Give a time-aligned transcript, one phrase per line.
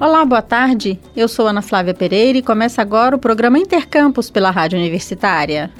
[0.00, 0.96] Olá, boa tarde.
[1.16, 5.72] Eu sou Ana Flávia Pereira e começa agora o programa Intercampus pela Rádio Universitária.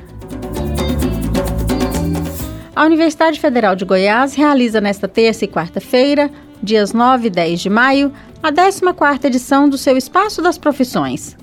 [2.74, 7.70] A Universidade Federal de Goiás realiza nesta terça e quarta-feira, dias 9 e 10 de
[7.70, 8.12] maio,
[8.42, 11.36] a 14ª edição do seu Espaço das Profissões.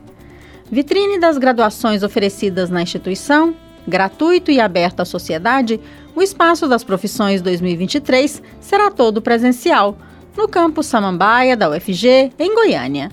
[0.69, 3.55] Vitrine das graduações oferecidas na instituição,
[3.87, 5.79] gratuito e aberto à sociedade,
[6.13, 9.97] o Espaço das Profissões 2023 será todo presencial,
[10.37, 13.11] no campus Samambaia da UFG, em Goiânia.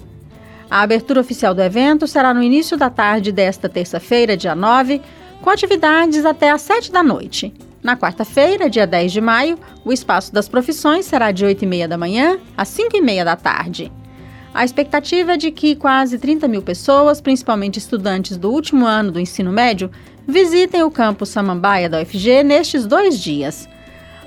[0.71, 5.01] A abertura oficial do evento será no início da tarde desta terça-feira, dia 9,
[5.41, 7.53] com atividades até às 7 da noite.
[7.83, 12.39] Na quarta-feira, dia 10 de maio, o Espaço das Profissões será de 8h30 da manhã
[12.57, 13.93] às 5h30 da tarde.
[14.55, 19.19] A expectativa é de que quase 30 mil pessoas, principalmente estudantes do último ano do
[19.19, 19.91] ensino médio,
[20.27, 23.69] visitem o campus Samambaia da UFG nestes dois dias.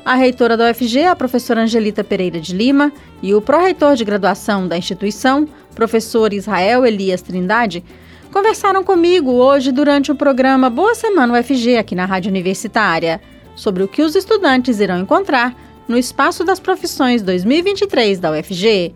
[0.05, 4.68] A reitora da UFG, a professora Angelita Pereira de Lima, e o pró-reitor de graduação
[4.68, 7.84] da instituição, professor Israel Elias Trindade,
[8.32, 13.20] conversaram comigo hoje durante o programa Boa Semana UFG aqui na Rádio Universitária
[13.55, 15.55] sobre o que os estudantes irão encontrar
[15.88, 18.93] no Espaço das Profissões 2023 da UFG.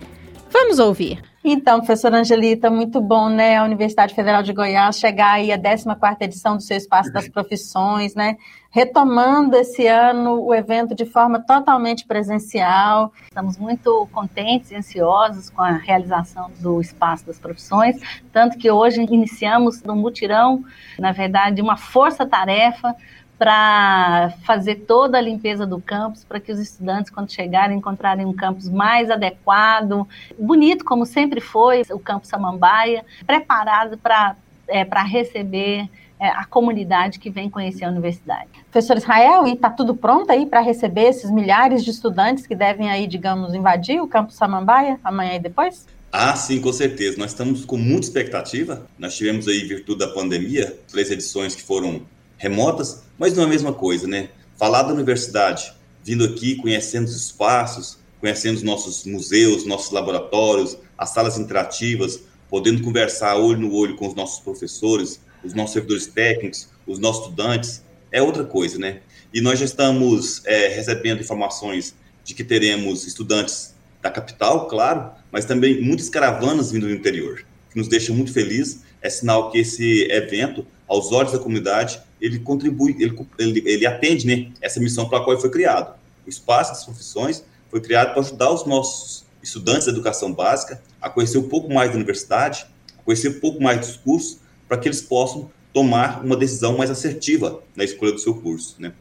[0.51, 1.28] Vamos ouvir.
[1.51, 6.17] Então, professora Angelita, muito bom, né, a Universidade Federal de Goiás chegar aí à 14ª
[6.21, 8.37] edição do seu Espaço das Profissões, né,
[8.69, 13.11] retomando esse ano o evento de forma totalmente presencial.
[13.23, 17.99] Estamos muito contentes e ansiosos com a realização do Espaço das Profissões,
[18.31, 20.63] tanto que hoje iniciamos um mutirão,
[20.99, 22.95] na verdade, uma força-tarefa
[23.39, 28.33] para fazer toda a limpeza do campus, para que os estudantes, quando chegarem, encontrarem um
[28.33, 30.05] campus mais adequado,
[30.37, 34.35] bonito, como sempre foi o campus Samambaia, preparado para
[34.67, 38.49] é, receber é, a comunidade que vem conhecer a universidade.
[38.69, 42.89] Professor Israel, e está tudo pronto aí para receber esses milhares de estudantes que devem
[42.89, 45.87] aí, digamos, invadir o campus Samambaia amanhã e depois?
[46.11, 47.17] Ah, sim, com certeza.
[47.17, 48.85] Nós estamos com muita expectativa.
[48.97, 52.01] Nós tivemos aí, em virtude da pandemia, três edições que foram
[52.39, 54.29] remotas, mas não é a mesma coisa, né?
[54.57, 55.71] Falar da universidade,
[56.03, 62.81] vindo aqui, conhecendo os espaços, conhecendo os nossos museus, nossos laboratórios, as salas interativas, podendo
[62.81, 67.83] conversar olho no olho com os nossos professores, os nossos servidores técnicos, os nossos estudantes,
[68.11, 69.01] é outra coisa, né?
[69.33, 75.45] E nós já estamos é, recebendo informações de que teremos estudantes da capital, claro, mas
[75.45, 78.81] também muitas caravanas vindo do interior, que nos deixa muito feliz.
[79.01, 84.27] É sinal que esse evento, aos olhos da comunidade, ele contribui, ele, ele, ele atende
[84.27, 85.97] né, essa missão para a qual ele foi criado.
[86.25, 91.09] O Espaço das Profissões foi criado para ajudar os nossos estudantes da educação básica a
[91.09, 92.65] conhecer um pouco mais da universidade,
[92.97, 96.91] a conhecer um pouco mais dos cursos, para que eles possam tomar uma decisão mais
[96.91, 98.75] assertiva na escolha do seu curso.
[98.79, 98.93] Né?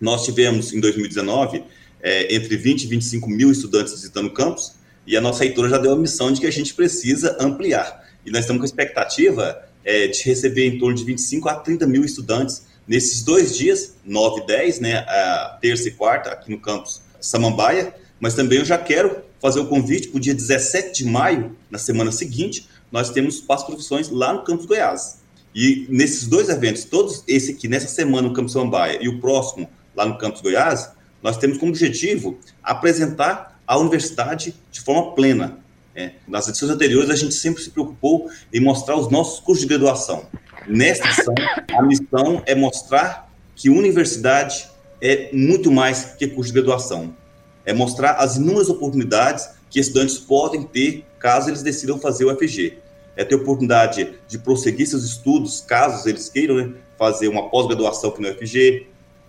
[0.00, 1.62] Nós tivemos, em 2019,
[2.02, 4.74] é, entre 20 e 25 mil estudantes visitando o campus,
[5.06, 8.05] e a nossa reitora já deu a missão de que a gente precisa ampliar.
[8.26, 12.04] E nós estamos com expectativa é, de receber em torno de 25 a 30 mil
[12.04, 17.00] estudantes nesses dois dias, 9 e 10, né, a terça e quarta, aqui no campus
[17.20, 21.56] Samambaia, mas também eu já quero fazer o convite para o dia 17 de maio,
[21.70, 25.20] na semana seguinte, nós temos Espaço Profissões lá no campus Goiás.
[25.54, 29.68] E nesses dois eventos, todos esse aqui nessa semana no campus Samambaia e o próximo
[29.94, 30.90] lá no campus Goiás,
[31.22, 35.58] nós temos como objetivo apresentar a universidade de forma plena,
[35.96, 39.68] é, nas edições anteriores, a gente sempre se preocupou em mostrar os nossos cursos de
[39.68, 40.26] graduação.
[40.68, 41.34] Nesta edição,
[41.76, 44.68] a missão é mostrar que universidade
[45.00, 47.16] é muito mais que curso de graduação.
[47.64, 52.78] É mostrar as inúmeras oportunidades que estudantes podem ter caso eles decidam fazer o FG.
[53.16, 58.20] É ter oportunidade de prosseguir seus estudos, caso eles queiram né, fazer uma pós-graduação aqui
[58.20, 58.86] no FG,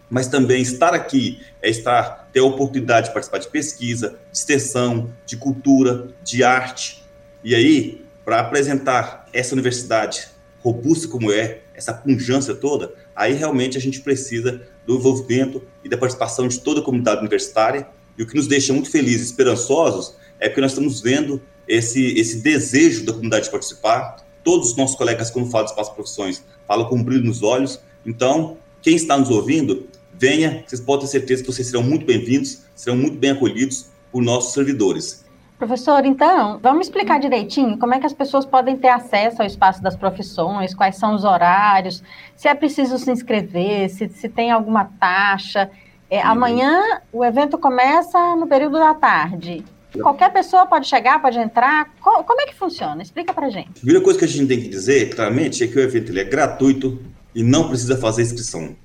[0.10, 5.12] mas também estar aqui é estar ter a oportunidade de participar de pesquisa, de extensão,
[5.26, 7.04] de cultura, de arte.
[7.44, 10.28] E aí, para apresentar essa universidade
[10.60, 15.98] robusta como é, essa punjância toda, aí realmente a gente precisa do envolvimento e da
[15.98, 17.88] participação de toda a comunidade universitária.
[18.18, 22.38] E o que nos deixa muito felizes, esperançosos, é porque nós estamos vendo esse, esse
[22.38, 24.26] desejo da comunidade de participar.
[24.44, 27.80] Todos os nossos colegas, quando falam de espaço profissões, falam com um brilho nos olhos.
[28.06, 29.88] Então, quem está nos ouvindo,
[30.20, 34.22] venha, vocês podem ter certeza que vocês serão muito bem-vindos, serão muito bem acolhidos por
[34.22, 35.26] nossos servidores.
[35.58, 39.82] Professor, então, vamos explicar direitinho como é que as pessoas podem ter acesso ao espaço
[39.82, 42.04] das profissões, quais são os horários,
[42.36, 45.70] se é preciso se inscrever, se, se tem alguma taxa.
[46.10, 46.22] É.
[46.22, 49.66] Amanhã o evento começa no período da tarde.
[50.00, 51.92] Qualquer pessoa pode chegar, pode entrar.
[52.02, 53.02] Como é que funciona?
[53.02, 53.70] Explica pra gente.
[53.70, 56.20] A primeira coisa que a gente tem que dizer, claramente, é que o evento ele
[56.20, 57.02] é gratuito
[57.34, 58.76] e não precisa fazer inscrição.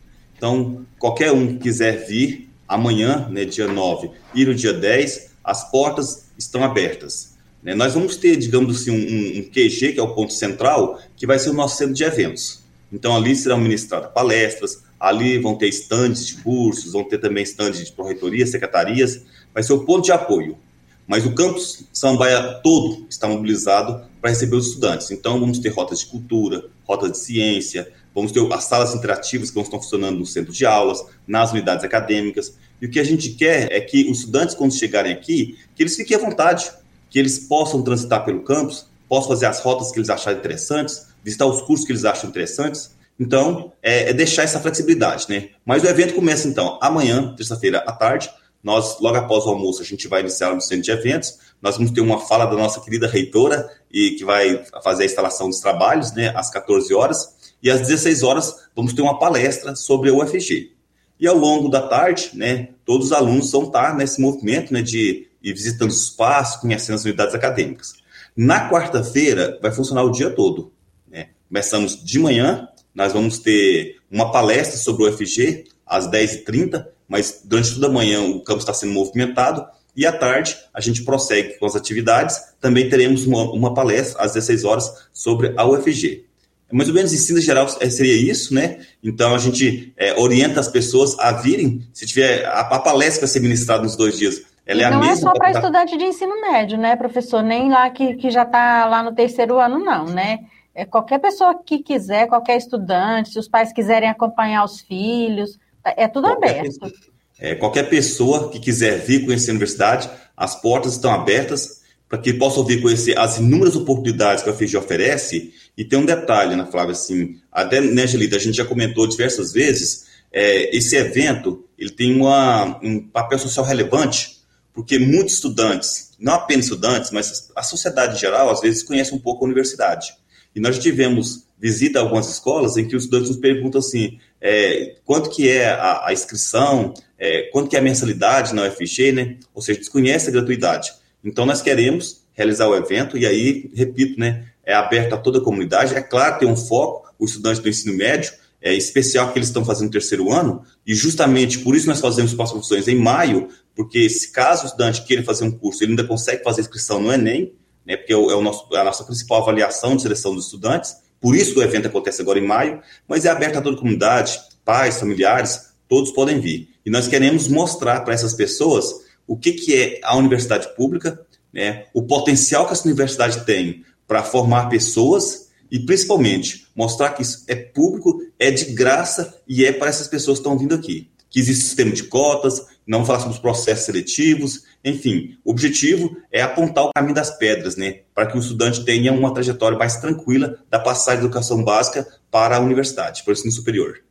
[0.43, 5.71] Então, qualquer um que quiser vir amanhã, né, dia 9, e no dia 10, as
[5.71, 7.35] portas estão abertas.
[7.63, 7.77] Né?
[7.77, 11.39] Nós vamos ter, digamos assim, um, um QG, que é o ponto central, que vai
[11.39, 12.59] ser o nosso centro de eventos.
[12.93, 17.87] Então, ali serão ministradas palestras, ali vão ter estandes de cursos, vão ter também estandes
[17.87, 19.23] de proreitorias, secretarias,
[19.55, 20.59] vai ser o ponto de apoio.
[21.07, 25.09] Mas o campus Samambaia todo está mobilizado para receber os estudantes.
[25.13, 29.59] Então, vamos ter rotas de cultura, rotas de ciência, vamos ter as salas interativas que
[29.59, 32.57] estar funcionando no centro de aulas, nas unidades acadêmicas.
[32.81, 35.97] E o que a gente quer é que os estudantes, quando chegarem aqui, que eles
[35.97, 36.71] fiquem à vontade,
[37.09, 41.47] que eles possam transitar pelo campus, possam fazer as rotas que eles acharem interessantes, visitar
[41.47, 42.97] os cursos que eles acham interessantes.
[43.21, 45.51] Então, é, é deixar essa flexibilidade, né?
[45.65, 48.31] Mas o evento começa, então, amanhã, terça-feira à tarde,
[48.63, 51.39] nós, logo após o almoço, a gente vai iniciar no centro de eventos.
[51.61, 55.49] Nós vamos ter uma fala da nossa querida reitora, e que vai fazer a instalação
[55.49, 57.35] dos trabalhos, né, às 14 horas.
[57.63, 60.73] E às 16 horas, vamos ter uma palestra sobre a UFG.
[61.21, 65.29] E ao longo da tarde, né, todos os alunos vão estar nesse movimento né, de
[65.43, 67.95] ir visitando os espaços, conhecendo as unidades acadêmicas.
[68.37, 70.73] Na quarta-feira, vai funcionar o dia todo.
[71.09, 71.29] Né?
[71.49, 77.75] Começamos de manhã, nós vamos ter uma palestra sobre o UFG, às 10h30, mas durante
[77.75, 81.67] toda a manhã o campus está sendo movimentado e à tarde a gente prossegue com
[81.67, 82.41] as atividades.
[82.61, 86.25] Também teremos uma, uma palestra às 16 horas sobre a UFG.
[86.73, 88.79] Mais ou menos, ensino geral é, seria isso, né?
[89.03, 93.29] Então a gente é, orienta as pessoas a virem, se tiver a, a palestra vai
[93.29, 94.43] ser ministrada nos dois dias.
[94.65, 97.43] Ela é não é só para estudante de ensino médio, né, professor?
[97.43, 100.39] Nem lá que, que já está lá no terceiro ano, não, né?
[100.75, 106.09] É qualquer pessoa que quiser, qualquer estudante, se os pais quiserem acompanhar os filhos, é
[106.09, 106.81] tudo qualquer aberto.
[106.81, 106.93] Pessoa,
[107.39, 112.33] é, qualquer pessoa que quiser vir conhecer a universidade, as portas estão abertas para que
[112.35, 115.53] possam vir conhecer as inúmeras oportunidades que a FIG oferece.
[115.77, 119.53] E tem um detalhe, Ana Flávia, assim, até, né, Angelita, a gente já comentou diversas
[119.53, 124.43] vezes, é, esse evento ele tem uma, um papel social relevante,
[124.73, 129.19] porque muitos estudantes, não apenas estudantes, mas a sociedade em geral, às vezes conhece um
[129.19, 130.15] pouco a universidade.
[130.55, 134.97] E nós tivemos visita a algumas escolas em que os estudantes nos perguntam assim, é,
[135.05, 139.37] quanto que é a, a inscrição, é, quanto que é a mensalidade na UFG, né?
[139.55, 140.93] Ou seja, desconhece a gratuidade.
[141.23, 145.43] Então, nós queremos realizar o evento e aí, repito, né, é aberto a toda a
[145.43, 145.95] comunidade.
[145.95, 148.33] É claro, tem um foco, o estudante do ensino médio,
[148.63, 152.31] é especial que eles estão fazendo no terceiro ano, e justamente por isso nós fazemos
[152.39, 156.05] as profissões em maio, porque se caso o estudante queira fazer um curso, ele ainda
[156.05, 157.53] consegue fazer inscrição no Enem,
[157.85, 160.45] né, porque é, o, é o nosso, é a nossa principal avaliação de seleção dos
[160.45, 163.79] estudantes, por isso o evento acontece agora em maio, mas é aberto a toda a
[163.79, 166.69] comunidade, pais, familiares, todos podem vir.
[166.87, 168.93] E nós queremos mostrar para essas pessoas
[169.27, 171.21] o que, que é a universidade pública,
[171.53, 177.47] né, o potencial que essa universidade tem para formar pessoas e, principalmente, mostrar que isso
[177.49, 181.09] é público, é de graça e é para essas pessoas que estão vindo aqui.
[181.31, 186.43] Que existe sistema de cotas, não falar sobre os processos seletivos, enfim, o objetivo é
[186.43, 190.59] apontar o caminho das pedras, né, para que o estudante tenha uma trajetória mais tranquila
[190.69, 194.03] da passagem da educação básica para a universidade, para o ensino superior.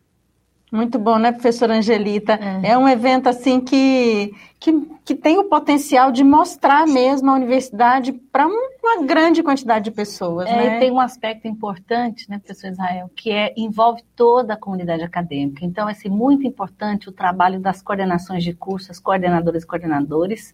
[0.72, 2.40] Muito bom, né, professora Angelita?
[2.64, 4.72] É, é um evento assim que, que,
[5.04, 8.48] que, tem o potencial de mostrar mesmo a universidade para
[8.82, 10.48] uma grande quantidade de pessoas.
[10.48, 10.78] É, né?
[10.78, 15.64] E tem um aspecto importante, né, professor Israel, que é, envolve toda a comunidade acadêmica.
[15.64, 20.54] Então, é assim, muito importante o trabalho das coordenações de cursos, coordenadoras e coordenadores,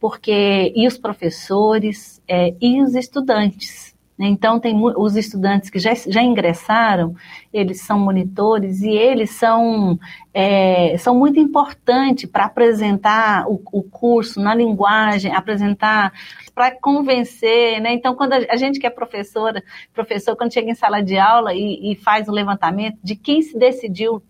[0.00, 3.97] porque e os professores é, e os estudantes?
[4.18, 7.14] Então, tem os estudantes que já, já ingressaram,
[7.52, 9.98] eles são monitores e eles são,
[10.34, 16.12] é, são muito importantes para apresentar o, o, curso na linguagem, apresentar,
[16.52, 17.80] para convencer.
[17.80, 17.92] Né?
[17.92, 19.62] Então, quando a, a, gente que é professora,
[19.94, 23.56] professor, quando chega em sala de aula e, e faz o levantamento de quem se
[23.56, 24.20] decidiu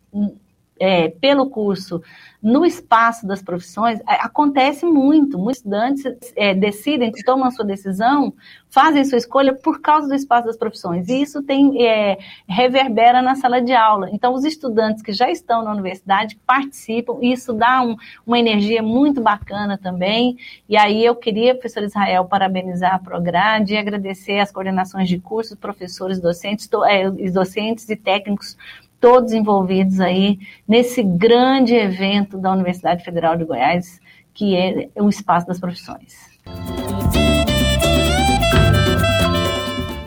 [0.78, 2.02] é, pelo curso
[2.40, 5.36] no espaço das profissões, é, acontece muito.
[5.36, 6.04] Muitos estudantes
[6.36, 8.32] é, decidem, tomam a sua decisão,
[8.70, 11.08] fazem sua escolha por causa do espaço das profissões.
[11.08, 12.18] E isso tem é,
[12.48, 14.08] reverbera na sala de aula.
[14.12, 18.82] Então, os estudantes que já estão na universidade participam, e isso dá um, uma energia
[18.82, 20.36] muito bacana também.
[20.68, 25.58] E aí eu queria, professor Israel, parabenizar a Prograde e agradecer as coordenações de cursos,
[25.58, 28.56] professores, docentes, é, docentes e técnicos
[29.00, 34.00] todos envolvidos aí nesse grande evento da Universidade Federal de Goiás,
[34.34, 36.38] que é o Espaço das Profissões.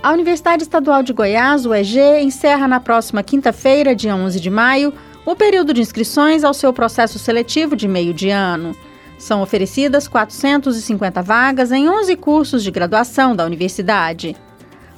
[0.03, 4.93] A Universidade Estadual de Goiás, UEG, encerra na próxima quinta-feira, dia 11 de maio,
[5.25, 8.75] o período de inscrições ao seu processo seletivo de meio de ano.
[9.19, 14.36] São oferecidas 450 vagas em 11 cursos de graduação da universidade.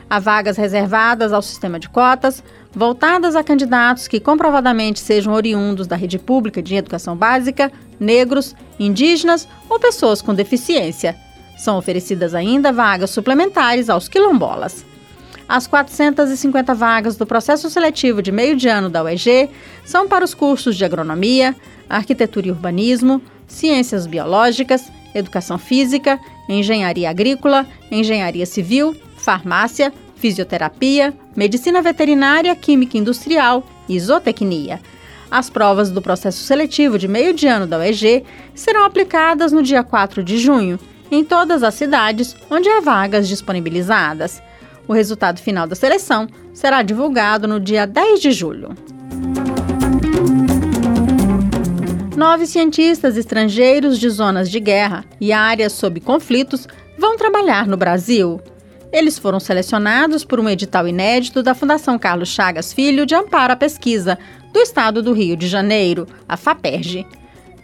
[0.10, 5.98] Há vagas reservadas ao sistema de cotas, voltadas a candidatos que comprovadamente sejam oriundos da
[5.98, 11.16] rede pública de educação básica, negros, indígenas ou pessoas com deficiência.
[11.58, 14.86] São oferecidas ainda vagas suplementares aos quilombolas.
[15.50, 19.50] As 450 vagas do processo seletivo de meio de ano da UEG
[19.84, 21.56] são para os cursos de agronomia,
[21.90, 28.96] arquitetura e urbanismo, ciências biológicas, educação física, engenharia agrícola, engenharia civil,
[29.28, 34.80] farmácia, fisioterapia, medicina veterinária, química industrial e zootecnia.
[35.30, 38.24] As provas do processo seletivo de meio de ano da UEG
[38.56, 40.80] serão aplicadas no dia 4 de junho,
[41.12, 44.42] em todas as cidades onde há vagas disponibilizadas.
[44.88, 48.70] O resultado final da seleção será divulgado no dia 10 de julho.
[52.16, 56.66] Nove cientistas estrangeiros de zonas de guerra e áreas sob conflitos
[56.98, 58.42] vão trabalhar no Brasil.
[58.92, 63.56] Eles foram selecionados por um edital inédito da Fundação Carlos Chagas Filho de Amparo à
[63.56, 64.18] Pesquisa,
[64.54, 67.06] do Estado do Rio de Janeiro, a FAPERJ.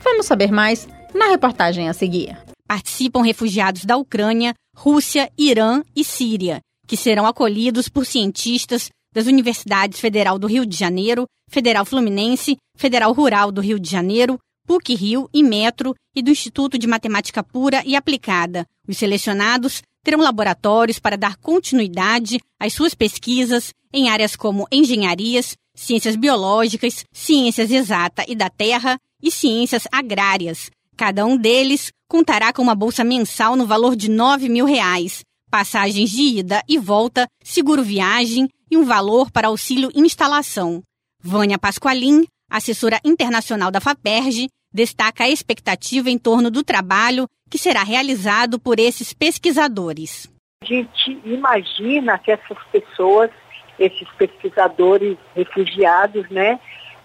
[0.03, 2.37] Vamos saber mais na reportagem a seguir.
[2.67, 9.99] Participam refugiados da Ucrânia, Rússia, Irã e Síria, que serão acolhidos por cientistas das Universidades
[9.99, 14.37] Federal do Rio de Janeiro, Federal Fluminense, Federal Rural do Rio de Janeiro,
[14.67, 18.65] PUC Rio e Metro e do Instituto de Matemática Pura e Aplicada.
[18.87, 26.15] Os selecionados terão laboratórios para dar continuidade às suas pesquisas em áreas como engenharias, ciências
[26.15, 30.69] biológicas, ciências exata e da terra e ciências agrárias.
[30.97, 36.11] Cada um deles contará com uma bolsa mensal no valor de 9 mil reais, passagens
[36.11, 40.83] de ida e volta, seguro viagem e um valor para auxílio instalação.
[41.21, 47.81] Vânia Pasqualin, assessora internacional da FAPERJ, destaca a expectativa em torno do trabalho que será
[47.83, 50.31] realizado por esses pesquisadores.
[50.61, 53.31] A gente imagina que essas pessoas,
[53.79, 56.59] esses pesquisadores refugiados, né,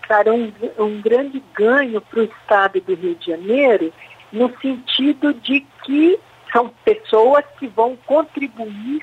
[0.07, 3.93] trarão um, um grande ganho para o estado do Rio de Janeiro,
[4.31, 6.21] no sentido de que
[6.53, 9.03] são pessoas que vão contribuir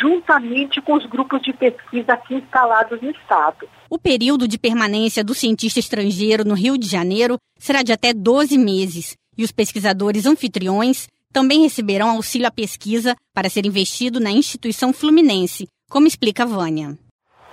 [0.00, 3.68] juntamente com os grupos de pesquisa aqui instalados no Estado.
[3.90, 8.56] O período de permanência do cientista estrangeiro no Rio de Janeiro será de até 12
[8.58, 14.92] meses e os pesquisadores anfitriões também receberão auxílio à pesquisa para ser investido na instituição
[14.92, 16.96] fluminense, como explica Vânia.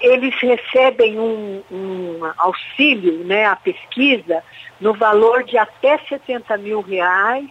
[0.01, 4.43] Eles recebem um, um auxílio né, à pesquisa
[4.79, 7.49] no valor de até 70 mil reais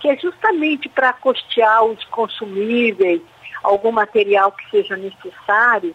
[0.00, 3.20] que é justamente para custear os consumíveis,
[3.62, 5.94] algum material que seja necessário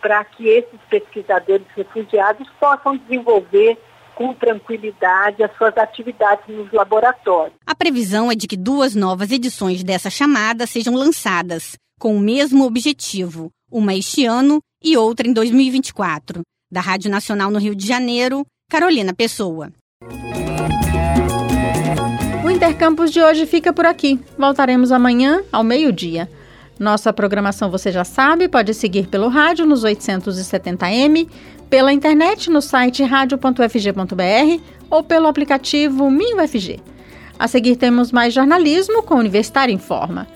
[0.00, 3.78] para que esses pesquisadores refugiados possam desenvolver
[4.14, 7.56] com tranquilidade as suas atividades nos laboratórios.
[7.66, 12.64] A previsão é de que duas novas edições dessa chamada sejam lançadas, com o mesmo
[12.64, 16.42] objetivo, uma este ano e outra em 2024.
[16.70, 19.72] Da Rádio Nacional no Rio de Janeiro, Carolina Pessoa.
[22.64, 24.18] Intercampus de hoje fica por aqui.
[24.38, 26.30] Voltaremos amanhã ao meio-dia.
[26.78, 31.28] Nossa programação você já sabe, pode seguir pelo rádio nos 870m,
[31.70, 36.80] pela internet no site radio.fg.br ou pelo aplicativo MinUFG.
[37.38, 40.26] A seguir temos mais jornalismo com Universitário em Forma.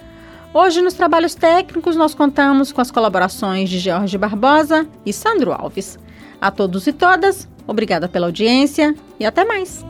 [0.53, 5.99] Hoje, nos trabalhos técnicos, nós contamos com as colaborações de Jorge Barbosa e Sandro Alves.
[6.41, 9.85] A todos e todas, obrigada pela audiência e até mais.